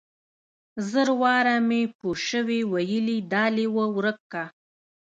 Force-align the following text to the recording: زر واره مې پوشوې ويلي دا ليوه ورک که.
زر 0.89 1.09
واره 1.21 1.55
مې 1.67 1.81
پوشوې 1.99 2.59
ويلي 2.73 3.17
دا 3.33 3.43
ليوه 3.55 3.85
ورک 3.95 4.19
که. 4.31 4.43